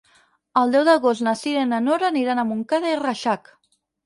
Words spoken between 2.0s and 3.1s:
aniran a Montcada i